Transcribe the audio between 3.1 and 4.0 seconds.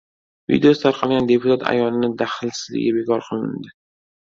qilindi